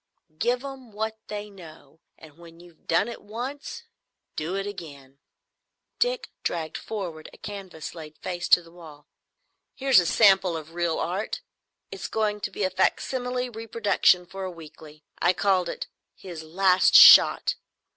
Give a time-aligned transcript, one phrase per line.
[0.35, 3.83] "Give 'em what they know, and when you've done it once
[4.35, 5.19] do it again."
[5.99, 9.05] Dick dragged forward a canvas laid face to the wall.
[9.75, 11.41] "Here's a sample of real Art.
[11.91, 15.03] It's going to be a facsimile reproduction for a weekly.
[15.19, 17.53] I called it "His Last Shot."